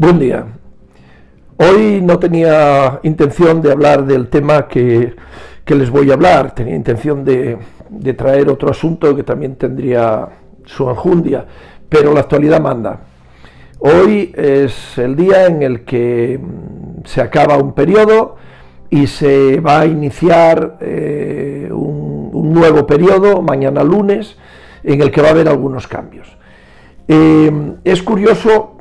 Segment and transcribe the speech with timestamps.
[0.00, 0.46] Buen día.
[1.58, 5.14] Hoy no tenía intención de hablar del tema que,
[5.66, 7.58] les voy a hablar, tenía intención de,
[8.16, 10.26] traer otro asunto que también tendría
[10.64, 11.44] su enjundia,
[11.86, 13.00] pero la actualidad manda.
[13.78, 18.36] Hoy es el día en el que mm, se acaba un periodo
[18.88, 24.38] y se va a iniciar eh, un, nuevo periodo, mañana lunes,
[24.82, 26.38] en el que va a haber algunos cambios.
[27.06, 28.79] Eh, es curioso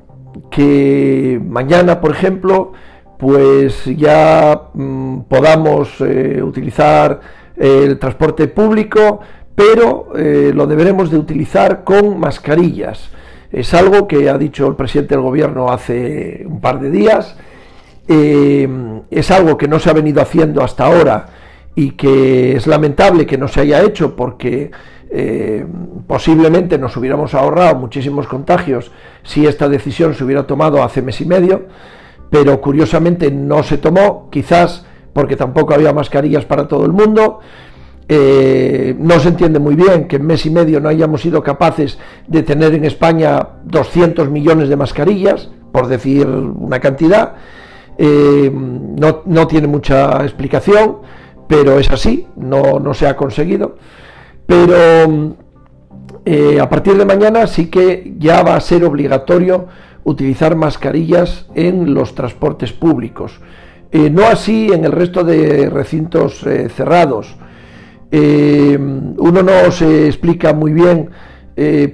[0.50, 2.74] que mañana, por ejemplo,
[3.18, 7.20] pues ya mm, podamos eh, utilizar
[7.56, 9.20] el transporte público,
[9.54, 13.10] pero eh, lo deberemos de utilizar con mascarillas.
[13.52, 17.36] Es algo que ha dicho el presidente del gobierno hace un par de días.
[18.08, 18.68] Eh,
[19.12, 21.26] es algo que no se ha venido haciendo hasta ahora
[21.76, 24.72] y que es lamentable que no se haya hecho porque
[25.12, 25.66] eh,
[26.08, 28.92] posiblemente nos hubiéramos ahorrado muchísimos contagios
[29.24, 31.66] si esta decisión se hubiera tomado hace mes y medio,
[32.30, 37.40] pero curiosamente no se tomó, quizás porque tampoco había mascarillas para todo el mundo.
[38.08, 42.00] Eh, no se entiende muy bien que en mes y medio no hayamos sido capaces
[42.28, 47.34] de tener en España 200 millones de mascarillas, por decir una cantidad.
[47.98, 50.98] Eh, no, no, tiene mucha explicación,
[51.48, 53.76] pero es así, no, no se ha conseguido.
[54.50, 55.36] Pero
[56.26, 59.68] eh, a partir de mañana sí que ya va a ser obligatorio
[60.06, 63.40] utilizar mascarillas en los transportes públicos.
[63.92, 67.38] Eh, no así en el resto de recintos eh, cerrados.
[68.12, 71.12] uno no se explica muy bien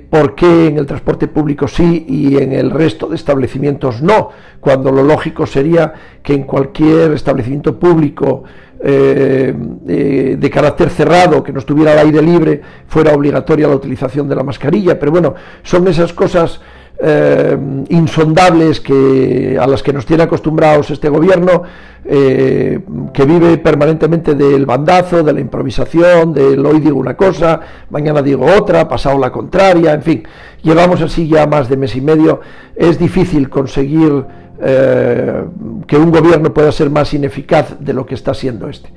[0.09, 4.29] por qué en el transporte público sí y en el resto de establecimientos no,
[4.61, 8.45] cuando lo lógico sería que en cualquier establecimiento público
[8.87, 9.51] eh,
[9.87, 14.35] eh, de carácter cerrado, que no estuviera al aire libre, fuera obligatoria la utilización de
[14.35, 14.99] la mascarilla.
[14.99, 15.33] Pero bueno,
[15.63, 16.61] son esas cosas
[16.99, 17.57] eh,
[17.89, 21.63] insondables que, a las que nos tiene acostumbrados este gobierno,
[22.05, 27.59] que vive permanentemente del bandazo, de la improvisación, del hoy digo una cosa,
[27.89, 30.23] mañana digo otra, pasado la contraria, en fin,
[30.61, 32.41] llevamos así ya más de mes y medio.
[32.75, 34.25] Es difícil conseguir
[34.61, 35.43] eh,
[35.85, 38.89] que un gobierno pueda ser más ineficaz de lo que está siendo este.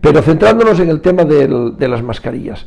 [0.00, 2.66] Pero centrándonos en el tema de las mascarillas.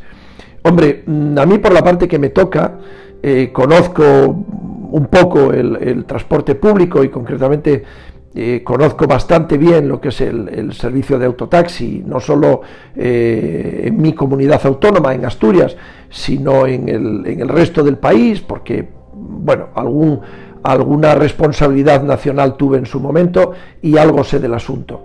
[0.64, 2.78] Hombre, mm, a mí por la parte que me toca,
[3.22, 7.84] eh, conozco un poco el, transporte público y concretamente
[8.34, 12.62] eh, conozco bastante bien lo que es el, servicio de autotaxi, no solo
[12.96, 15.76] en mi comunidad autónoma, en Asturias,
[16.10, 20.22] sino en el, en el resto del país, porque, bueno, algún
[20.72, 25.04] alguna responsabilidad nacional tuve en su momento y algo sé del asunto.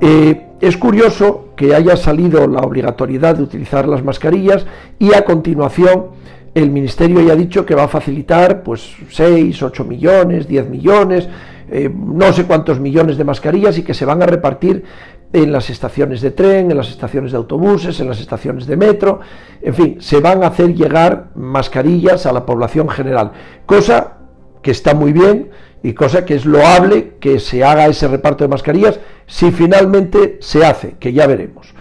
[0.00, 4.66] Eh, es curioso que haya salido la obligatoriedad de utilizar las mascarillas
[4.98, 6.06] y a continuación
[6.54, 11.28] el Ministerio ya ha dicho que va a facilitar pues 6, 8 millones, 10 millones,
[11.70, 14.84] eh, no sé cuántos millones de mascarillas y que se van a repartir
[15.32, 19.20] en las estaciones de tren, en las estaciones de autobuses, en las estaciones de metro,
[19.62, 23.32] en fin, se van a hacer llegar mascarillas a la población general,
[23.64, 24.18] cosa
[24.62, 25.50] que está muy bien
[25.82, 30.64] y cosa que es loable que se haga ese reparto de mascarillas si finalmente se
[30.64, 31.74] hace, que ya veremos.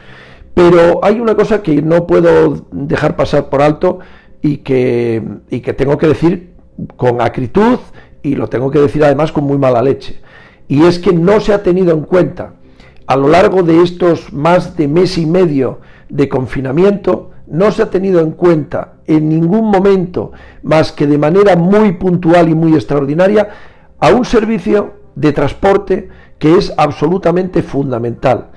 [0.54, 4.00] Pero hay una cosa que no puedo dejar pasar por alto
[4.42, 6.52] y que, y que tengo que decir
[6.98, 7.80] con acritud
[8.24, 10.20] y lo tengo que decir además con muy mala leche.
[10.68, 12.56] Y es que no se ha tenido en cuenta
[13.08, 17.90] a lo largo de estos más de mes y medio de confinamiento no se ha
[17.90, 20.32] tenido en cuenta en ningún momento,
[20.64, 23.50] más que de manera muy puntual y muy extraordinaria,
[24.00, 28.52] a un servicio de transporte que es absolutamente fundamental.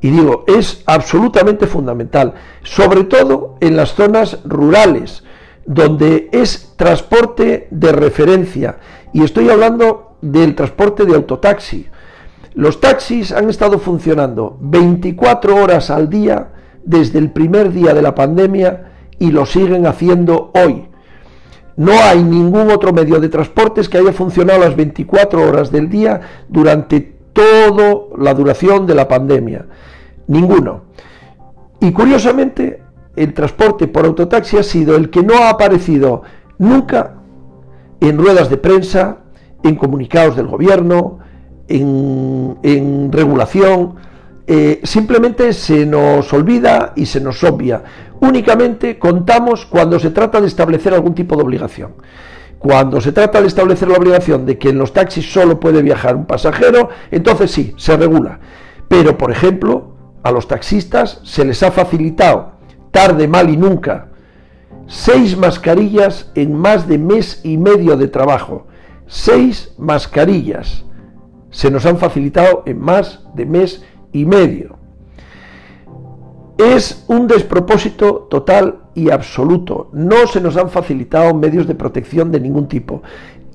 [0.00, 5.24] Y digo, es absolutamente fundamental, sobre todo en las zonas rurales,
[5.64, 8.78] donde es transporte de referencia.
[9.12, 11.88] Y estoy hablando del transporte de autotaxi.
[12.54, 16.52] Los taxis han estado funcionando 24 horas al día
[16.86, 20.88] desde el primer día de la pandemia y lo siguen haciendo hoy.
[21.76, 26.20] No hay ningún otro medio de transportes que haya funcionado las 24 horas del día
[26.48, 27.00] durante
[27.32, 29.66] toda la duración de la pandemia.
[30.28, 30.84] Ninguno.
[31.80, 32.82] Y curiosamente,
[33.14, 36.22] el transporte por autotaxi ha sido el que no ha aparecido
[36.58, 37.16] nunca
[38.00, 39.18] en ruedas de prensa,
[39.62, 41.18] en comunicados del gobierno,
[41.68, 43.96] en, en regulación,
[44.46, 47.82] eh, simplemente se nos olvida y se nos obvia.
[48.20, 51.94] Únicamente contamos cuando se trata de establecer algún tipo de obligación.
[52.58, 56.16] Cuando se trata de establecer la obligación de que en los taxis solo puede viajar
[56.16, 58.40] un pasajero, entonces sí, se regula.
[58.88, 62.52] Pero, por ejemplo, a los taxistas se les ha facilitado,
[62.90, 64.08] tarde, mal y nunca,
[64.86, 68.66] seis mascarillas en más de mes y medio de trabajo.
[69.08, 70.84] seis mascarillas.
[71.50, 73.84] Se nos han facilitado en más de mes
[74.24, 74.76] medio.
[76.58, 79.90] Es un despropósito total y absoluto.
[79.92, 83.02] No se nos han facilitado medios de protección de ningún tipo.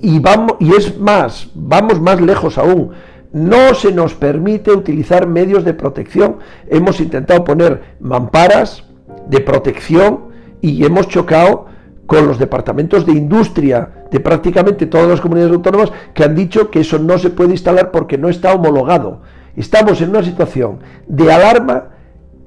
[0.00, 2.92] Y, vamos, y es más, vamos más lejos aún.
[3.32, 6.36] No se nos permite utilizar medios de protección.
[6.68, 8.84] Hemos intentado poner mamparas
[9.28, 11.66] de protección y hemos chocado
[12.06, 16.80] con los departamentos de industria de prácticamente todas las comunidades autónomas que han dicho que
[16.80, 19.22] eso no se puede instalar porque no está homologado.
[19.56, 21.88] Estamos en una situación de alarma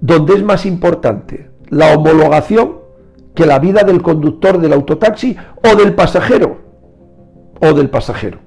[0.01, 2.85] donde es más importante la homologación
[3.33, 6.57] que la vida del conductor del autotaxi o del pasajero.
[7.59, 8.39] O del pasajero.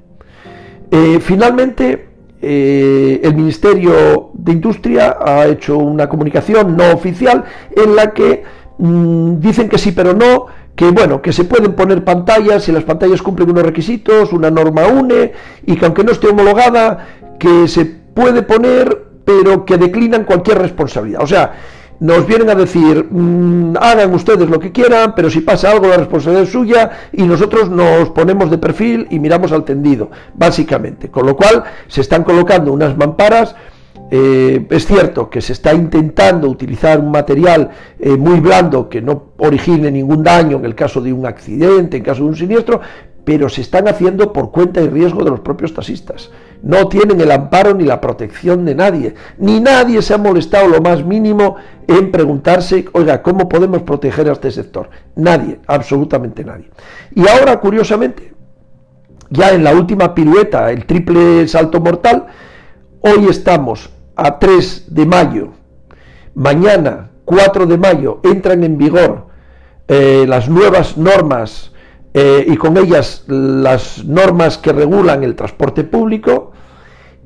[0.91, 2.09] Eh, finalmente,
[2.41, 7.45] eh, el Ministerio de Industria ha hecho una comunicación no oficial
[7.75, 8.43] en la que
[8.79, 12.85] mm, dicen que sí, pero no, que bueno, que se pueden poner pantallas si las
[12.85, 15.33] pantallas cumplen unos requisitos, una norma UNE,
[15.67, 17.07] y que aunque no esté homologada,
[17.39, 21.23] que se puede poner, pero que declinan cualquier responsabilidad.
[21.23, 21.53] O sea,
[22.01, 25.99] nos vienen a decir, mm, hagan ustedes lo que quieran, pero si pasa algo la
[25.99, 31.11] responsabilidad es suya y nosotros nos ponemos de perfil y miramos al tendido, básicamente.
[31.13, 33.55] Con lo cual se están colocando unas mamparas
[34.11, 37.71] eh, es cierto que se está intentando utilizar un material
[38.01, 42.03] eh, muy blando que no origine ningún daño en el caso de un accidente, en
[42.03, 42.81] caso de un siniestro,
[43.25, 46.31] pero se están haciendo por cuenta y riesgo de los propios taxistas.
[46.63, 50.81] No tienen el amparo ni la protección de nadie, ni nadie se ha molestado lo
[50.81, 51.57] más mínimo
[51.87, 54.91] en preguntarse, oiga, ¿cómo podemos proteger a este sector?
[55.15, 56.71] Nadie, absolutamente nadie.
[57.15, 58.35] Y ahora, curiosamente,
[59.31, 62.27] ya en la última pirueta, el triple salto mortal,
[63.01, 65.49] hoy estamos a 3 de mayo,
[66.35, 69.27] mañana 4 de mayo entran en vigor
[69.87, 71.73] eh, las nuevas normas
[72.21, 76.51] eh, y con ellas las normas que regulan el transporte público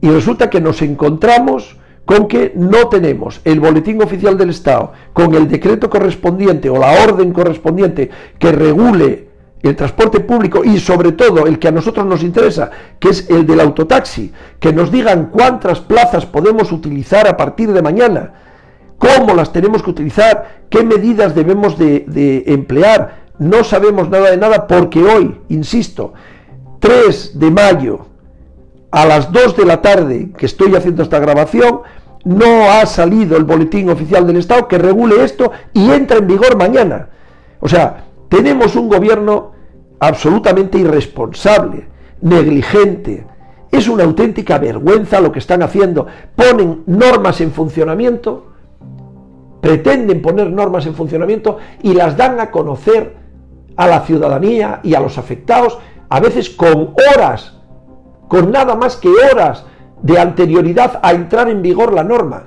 [0.02, 5.34] y resulta que nos encontramos con que no tenemos el boletín oficial del Estado con
[5.34, 9.28] el decreto correspondiente o la orden correspondiente que regule
[9.62, 13.46] el transporte público y sobre todo el que a nosotros nos interesa, que es el
[13.46, 14.30] del autotaxi,
[14.60, 18.34] que nos digan cuántas plazas podemos utilizar a partir de mañana,
[18.98, 23.21] cómo las tenemos que utilizar, qué medidas debemos de, emplear.
[23.38, 26.12] No sabemos nada de nada porque hoy, insisto,
[26.80, 28.06] 3 de mayo
[28.90, 31.80] a las 2 de la tarde que estoy haciendo esta grabación,
[32.24, 36.56] no ha salido el boletín oficial del Estado que regule esto y entra en vigor
[36.56, 37.08] mañana.
[37.60, 39.52] O sea, tenemos un gobierno
[39.98, 41.88] absolutamente irresponsable,
[42.20, 43.26] negligente.
[43.70, 46.06] Es una auténtica vergüenza lo que están haciendo.
[46.36, 48.52] Ponen normas en funcionamiento,
[49.60, 53.21] pretenden poner normas en funcionamiento y las dan a conocer
[53.76, 55.78] a la ciudadanía y a los afectados,
[56.08, 57.58] a veces con horas,
[58.28, 59.64] con nada más que horas
[60.02, 62.44] de anterioridad a entrar en vigor la norma.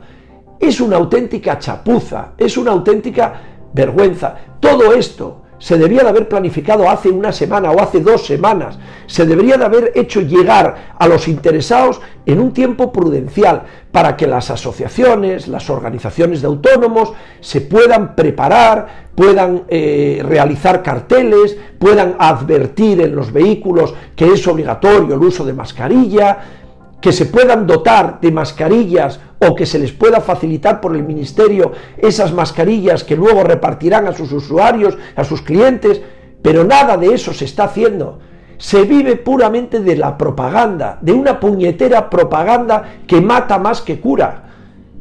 [0.59, 3.33] Es una auténtica chapuza, es una auténtica
[3.73, 4.35] vergüenza.
[4.59, 9.25] Todo esto se debía de haber planificado hace una semana o hace dos semanas, se
[9.25, 14.49] debería de haber hecho llegar a los interesados en un tiempo prudencial para que las
[14.51, 23.15] asociaciones, las organizaciones de autónomos se puedan preparar, puedan eh, realizar carteles, puedan advertir en
[23.15, 26.64] los vehículos que es obligatorio el uso de mascarilla,
[27.05, 31.71] que se puedan dotar de mascarillas o que se les pueda facilitar por el ministerio
[31.97, 36.01] esas mascarillas que luego repartirán a sus usuarios, a sus clientes,
[36.41, 38.17] pero nada de eso se está haciendo.
[38.57, 44.49] Se vive puramente de la propaganda, de una puñetera propaganda que mata más que cura.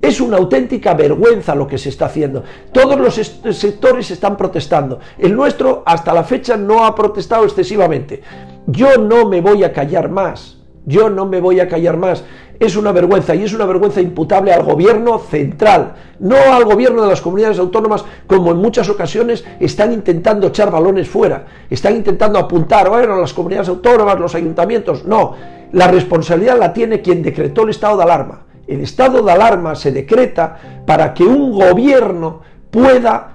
[0.03, 2.45] Es una auténtica vergüenza lo que se está haciendo.
[2.71, 5.01] Todos los sectores están protestando.
[5.17, 8.21] El nuestro hasta la fecha no ha protestado excesivamente.
[8.67, 10.59] Yo no me voy a callar más.
[10.87, 12.25] Yo no me voy a callar más.
[12.61, 17.09] Es una vergüenza y es una vergüenza imputable al gobierno central, no al gobierno de
[17.09, 22.89] las comunidades autónomas, como en muchas ocasiones están intentando echar balones fuera, están intentando apuntar,
[22.89, 25.05] bueno, las comunidades autónomas, los ayuntamientos.
[25.05, 25.35] No,
[25.73, 28.47] la responsabilidad la tiene quien decretó el estado de alarma.
[28.67, 33.35] El estado de alarma se decreta para que un gobierno pueda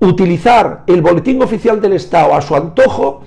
[0.00, 3.22] utilizar el boletín oficial del Estado a su antojo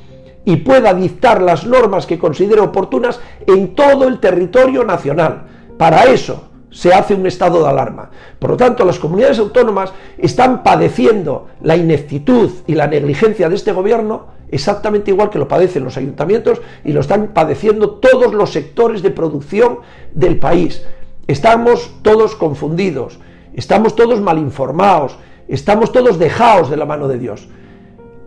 [0.48, 5.44] y pueda dictar las normas que considere oportunas en todo el territorio nacional.
[5.78, 8.12] Para eso se hace un estado de alarma.
[8.40, 13.74] Por lo tanto, las comunidades autónomas están padeciendo la ineptitud y la negligencia de este
[13.74, 19.02] gobierno exactamente igual que lo padecen los ayuntamientos y lo están padeciendo todos los sectores
[19.02, 19.80] de producción
[20.14, 20.82] del país.
[21.28, 23.20] Estamos todos confundidos,
[23.54, 25.18] estamos todos mal informados,
[25.50, 27.50] estamos todos dejados de la mano de Dios.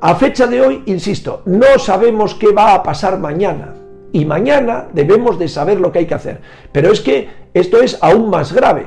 [0.00, 3.75] A fecha de hoy, insisto, no sabemos qué va a pasar mañana.
[4.12, 6.40] y mañana debemos de saber lo que hay que hacer.
[6.73, 8.87] Pero es que esto es aún más grave.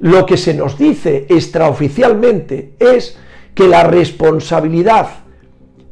[0.00, 3.16] Lo que se nos dice extraoficialmente es
[3.54, 5.08] que la responsabilidad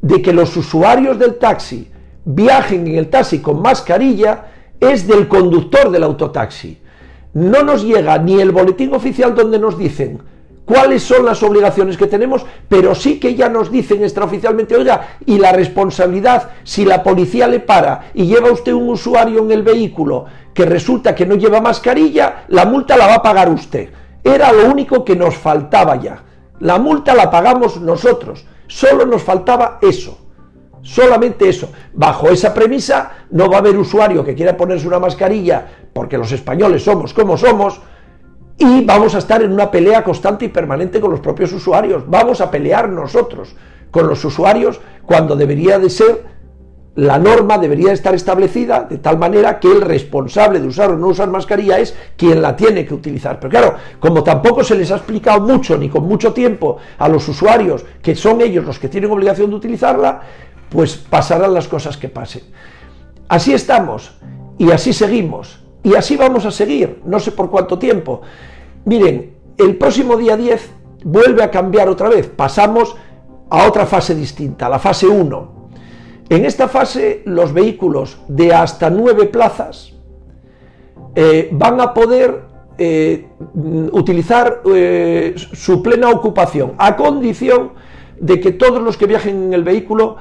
[0.03, 1.91] de que los usuarios del taxi
[2.27, 4.49] viajen en el taxi con mascarilla
[4.81, 6.79] es del conductor del autotaxi.
[7.33, 10.21] No nos llega ni el boletín oficial donde nos dicen
[10.69, 15.39] cuáles son las obligaciones que tenemos, pero sí que ya nos dicen extraoficialmente, oiga, y
[15.39, 20.27] la responsabilidad, si la policía le para y lleva usted un usuario en el vehículo
[20.53, 23.89] que resulta que no lleva mascarilla, la multa la va a pagar usted.
[24.23, 26.23] Era lo único que nos faltaba ya.
[26.61, 28.45] La multa la pagamos nosotros.
[28.67, 30.19] Solo nos faltaba eso.
[30.83, 31.71] Solamente eso.
[31.95, 36.31] Bajo esa premisa no va a haber usuario que quiera ponerse una mascarilla porque los
[36.31, 37.81] españoles somos como somos
[38.59, 42.03] y vamos a estar en una pelea constante y permanente con los propios usuarios.
[42.09, 43.55] Vamos a pelear nosotros
[43.91, 46.39] con los usuarios cuando debería de ser
[46.99, 51.07] la norma debería estar establecida de tal manera que el responsable de usar o no
[51.07, 53.39] usar mascarilla es quien la tiene que utilizar.
[53.39, 57.29] Pero claro, como tampoco se les ha explicado mucho ni con mucho tiempo a los
[57.29, 60.23] usuarios que son ellos los que tienen obligación de utilizarla,
[60.69, 62.43] pues pasarán las cosas que pasen.
[63.29, 64.19] Así estamos
[64.59, 68.21] y así seguimos y así vamos a seguir, no sé por cuánto tiempo.
[68.85, 70.71] Miren, el próximo día 10
[71.05, 72.95] vuelve a cambiar otra vez, pasamos
[73.49, 75.59] a otra fase distinta, la fase 1.
[76.29, 79.95] En esta fase los vehículos de hasta 9 plazas
[81.15, 82.43] eh, van a poder
[82.77, 83.29] eh,
[83.93, 87.73] utilizar eh, su plena ocupación, a condición
[88.21, 90.17] de que todos los que viajen en el vehículo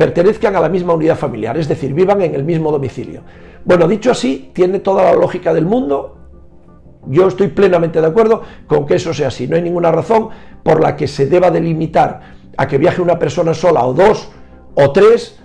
[0.00, 3.20] pertenezcan a la misma unidad familiar, es decir, vivan en el mismo domicilio.
[3.66, 6.16] Bueno, dicho así, tiene toda la lógica del mundo.
[7.06, 9.46] Yo estoy plenamente de acuerdo con que eso sea así.
[9.46, 10.30] No hay ninguna razón
[10.62, 12.18] por la que se deba delimitar
[12.56, 14.30] a que viaje una persona sola o dos
[14.74, 15.38] o tres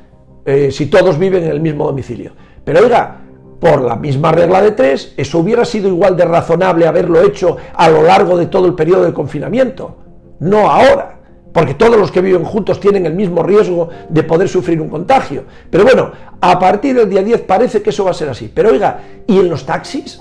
[0.46, 2.32] eh, si todos viven en el mismo domicilio.
[2.64, 3.24] Pero oiga,
[3.60, 7.90] por la misma regla de tres, eso hubiera sido igual de razonable haberlo hecho a
[7.90, 9.98] lo largo de todo el periodo de confinamiento,
[10.40, 11.15] no ahora
[11.56, 15.46] porque todos los que viven juntos tienen el mismo riesgo de poder sufrir un contagio.
[15.70, 18.52] Pero bueno, a partir del día 10 parece que eso va a ser así.
[18.54, 20.20] Pero oiga, ¿y en los taxis?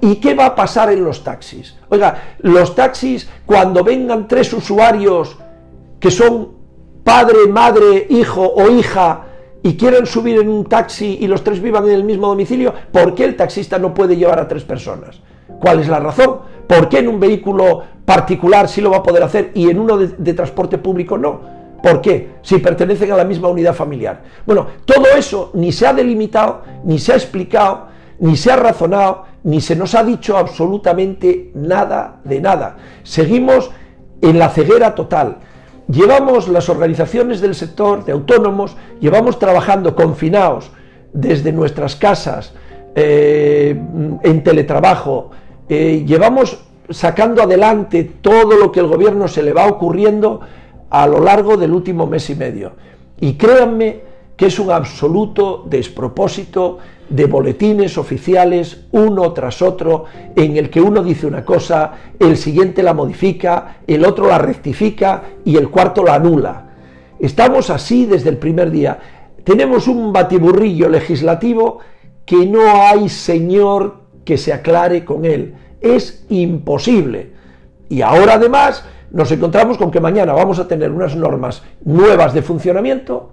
[0.00, 1.76] ¿Y qué va a pasar en los taxis?
[1.88, 5.36] Oiga, los taxis, cuando vengan tres usuarios
[6.00, 6.48] que son
[7.04, 9.22] padre, madre, hijo o hija
[9.62, 13.14] y quieren subir en un taxi y los tres vivan en el mismo domicilio, ¿por
[13.14, 15.20] qué el taxista no puede llevar a tres personas?
[15.60, 16.40] ¿Cuál es la razón?
[16.66, 19.96] ¿Por qué en un vehículo particular sí lo va a poder hacer y en uno
[19.98, 21.40] de, transporte público no?
[21.82, 22.34] ¿Por qué?
[22.42, 24.22] Si pertenecen a la misma unidad familiar.
[24.46, 27.88] Bueno, todo eso ni se ha delimitado, ni se ha explicado,
[28.20, 32.76] ni se ha razonado, ni se nos ha dicho absolutamente nada de nada.
[33.02, 33.72] Seguimos
[34.20, 35.38] en la ceguera total.
[35.88, 40.70] Llevamos las organizaciones del sector de autónomos, llevamos trabajando confinados
[41.12, 42.54] desde nuestras casas,
[42.94, 43.80] eh,
[44.22, 45.30] en teletrabajo,
[45.68, 50.40] eh, llevamos sacando adelante todo lo que el gobierno se le va ocurriendo
[50.90, 52.72] a lo largo del último mes y medio.
[53.20, 54.00] Y créanme
[54.36, 61.02] que es un absoluto despropósito de boletines oficiales uno tras otro en el que uno
[61.02, 66.14] dice una cosa, el siguiente la modifica, el otro la rectifica y el cuarto la
[66.14, 66.70] anula.
[67.20, 68.98] Estamos así desde el primer día.
[69.44, 71.78] Tenemos un batiburrillo legislativo
[72.24, 75.54] que no hay señor que se aclare con él.
[75.82, 77.32] Es imposible.
[77.88, 82.42] Y ahora además nos encontramos con que mañana vamos a tener unas normas nuevas de
[82.42, 83.32] funcionamiento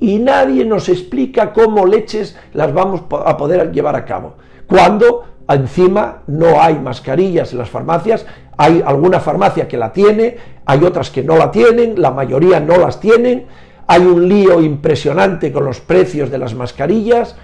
[0.00, 4.34] y nadie nos explica cómo leches las vamos a poder llevar a cabo.
[4.66, 10.82] Cuando encima no hay mascarillas en las farmacias, hay alguna farmacia que la tiene, hay
[10.82, 13.46] otras que no la tienen, la mayoría no las tienen,
[13.86, 17.36] hay un lío impresionante con los precios de las mascarillas,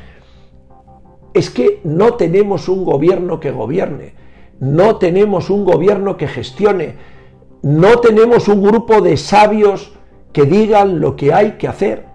[1.35, 4.14] es que no tenemos un gobierno que gobierne,
[4.61, 6.97] no tenemos un gobierno que gestione,
[7.62, 9.93] no tenemos un grupo de sabios
[10.33, 12.07] que digan lo que hay que hacer.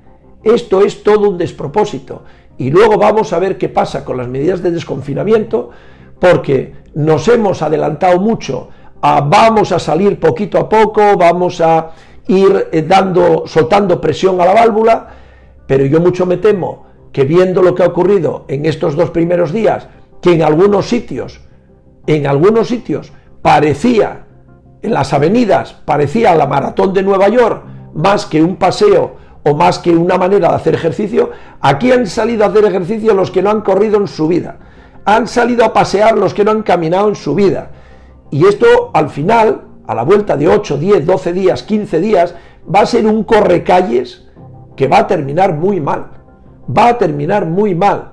[0.44, 2.24] Esto es todo un despropósito.
[2.58, 5.72] Y luego vamos a ver qué pasa con las medidas de desconfinamiento,
[6.20, 8.70] porque nos hemos adelantado mucho
[9.02, 11.92] a vamos a salir poquito a poco, vamos a
[12.28, 15.08] ir eh, dando, soltando presión a la válvula,
[15.68, 19.52] pero yo mucho me temo que viendo lo que ha ocurrido en estos dos primeros
[19.52, 19.88] días,
[20.22, 21.42] que en algunos sitios,
[22.08, 24.26] en algunos sitios parecía,
[24.82, 29.80] en las avenidas, parecía la maratón de Nueva York, más que un paseo o más
[29.80, 31.32] que una manera de hacer ejercicio,
[31.62, 34.58] aquí han salido a hacer ejercicio los que no han corrido en su vida,
[35.06, 37.72] han salido a pasear los que no han caminado en su vida.
[38.32, 42.36] Y esto al final, a la vuelta de 8, 10, 12 días, 15 días,
[42.74, 44.28] va a ser un correcalles
[44.76, 46.24] que va a terminar muy mal
[46.68, 48.12] va a terminar muy mal.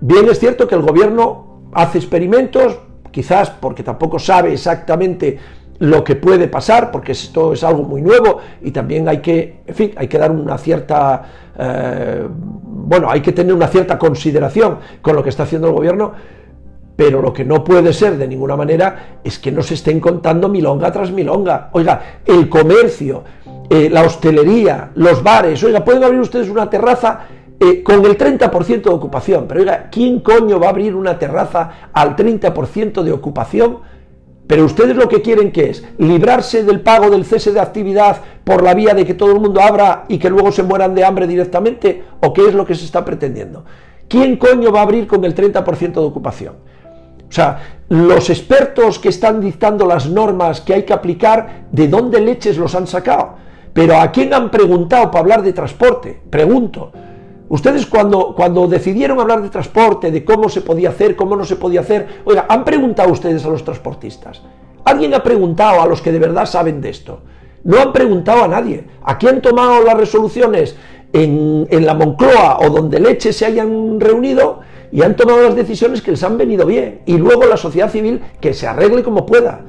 [0.00, 2.78] Bien es cierto que el gobierno hace experimentos,
[3.12, 5.38] quizás porque tampoco sabe exactamente
[5.78, 9.74] lo que puede pasar, porque esto es algo muy nuevo y también hay que, en
[9.74, 11.22] fin, hay que dar una cierta,
[11.58, 16.12] eh, bueno, hay que tener una cierta consideración con lo que está haciendo el gobierno,
[16.94, 20.48] pero lo que no puede ser de ninguna manera es que no se estén contando
[20.48, 21.70] milonga tras milonga.
[21.72, 23.24] Oiga, el comercio,
[23.68, 27.26] eh, la hostelería, los bares, oiga, pueden abrir ustedes una terraza
[27.64, 31.90] eh, con el 30% de ocupación, pero oiga, ¿quién coño va a abrir una terraza
[31.92, 33.78] al 30% de ocupación?
[34.48, 38.64] Pero ustedes lo que quieren que es librarse del pago del cese de actividad por
[38.64, 41.28] la vía de que todo el mundo abra y que luego se mueran de hambre
[41.28, 43.64] directamente, o qué es lo que se está pretendiendo.
[44.08, 46.54] ¿Quién coño va a abrir con el 30% de ocupación?
[47.28, 52.20] O sea, los expertos que están dictando las normas que hay que aplicar, ¿de dónde
[52.20, 53.36] leches los han sacado?
[53.72, 56.20] Pero ¿a quién han preguntado para hablar de transporte?
[56.28, 56.90] Pregunto.
[57.52, 61.56] Ustedes cuando, cuando decidieron hablar de transporte, de cómo se podía hacer, cómo no se
[61.56, 64.40] podía hacer, oiga, ¿han preguntado ustedes a los transportistas?
[64.86, 67.20] ¿Alguien ha preguntado a los que de verdad saben de esto?
[67.64, 68.86] No han preguntado a nadie.
[69.04, 70.76] ¿A han tomado las resoluciones
[71.12, 74.60] en, en la Moncloa o donde leche se hayan reunido?
[74.90, 77.00] y han tomado las decisiones que les han venido bien.
[77.04, 79.60] Y luego la sociedad civil que se arregle como pueda.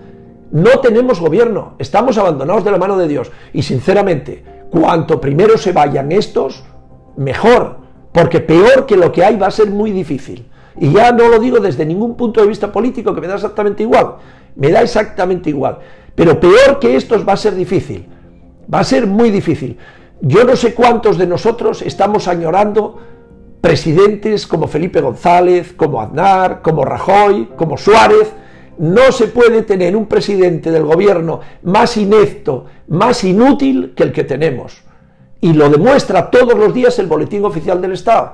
[0.51, 3.31] No tenemos gobierno, estamos abandonados de la mano de Dios.
[3.53, 6.63] Y sinceramente, cuanto primero se vayan estos,
[7.15, 7.77] mejor,
[8.11, 10.45] porque peor que lo que hay va a ser muy difícil.
[10.79, 13.83] Y ya no lo digo desde ningún punto de vista político, que me da exactamente
[13.83, 14.15] igual,
[14.55, 15.79] me da exactamente igual.
[16.15, 18.07] Pero peor que estos va a ser difícil,
[18.71, 19.77] va a ser muy difícil.
[20.21, 22.99] Yo no sé cuántos de nosotros estamos añorando
[23.61, 28.31] presidentes como Felipe González, como Aznar, como Rajoy, como Suárez.
[28.77, 34.23] No se puede tener un presidente del gobierno más inepto, más inútil que el que
[34.23, 34.83] tenemos.
[35.43, 38.31] Y lo demuestra todos los días el Boletín Oficial del Estado.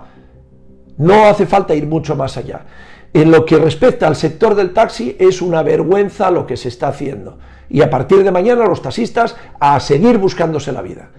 [0.98, 2.68] No hace falta ir mucho más allá.
[3.12, 6.90] En lo que respecta al sector del taxi es una vergüenza lo que se está
[6.90, 7.40] haciendo.
[7.68, 11.10] Y a partir de mañana los taxistas a seguir buscándose la vida.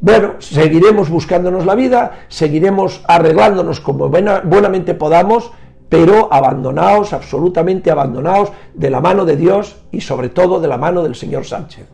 [0.00, 5.52] Bueno, seguiremos buscándonos la vida, seguiremos arreglándonos como buenamente podamos,
[5.90, 11.02] pero abandonados, absolutamente abandonados de la mano de Dios y sobre todo de la mano
[11.02, 11.86] del señor Sánchez.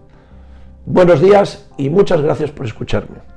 [0.87, 3.34] Buenos días y muchas gracias por escucharme.